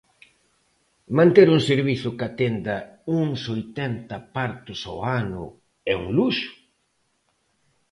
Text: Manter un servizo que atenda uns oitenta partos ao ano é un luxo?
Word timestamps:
Manter 1.17 1.45
un 1.55 1.59
servizo 1.69 2.09
que 2.17 2.25
atenda 2.29 2.77
uns 3.19 3.39
oitenta 3.55 4.15
partos 4.35 4.79
ao 4.89 4.97
ano 5.21 5.43
é 5.91 5.93
un 6.03 6.07
luxo? 6.17 6.51